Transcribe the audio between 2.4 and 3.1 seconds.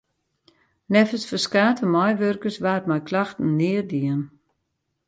waard mei